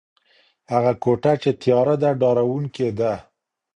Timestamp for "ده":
2.01-2.09, 2.99-3.13